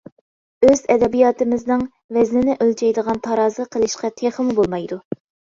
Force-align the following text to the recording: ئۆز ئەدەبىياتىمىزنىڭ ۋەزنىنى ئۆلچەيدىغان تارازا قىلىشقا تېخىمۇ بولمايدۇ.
ئۆز 0.67 0.79
ئەدەبىياتىمىزنىڭ 0.93 1.83
ۋەزنىنى 2.17 2.57
ئۆلچەيدىغان 2.65 3.23
تارازا 3.29 3.67
قىلىشقا 3.77 4.13
تېخىمۇ 4.19 4.59
بولمايدۇ. 4.63 5.01